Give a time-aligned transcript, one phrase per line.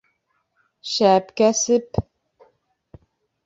[0.93, 2.03] Шәп кәсеп!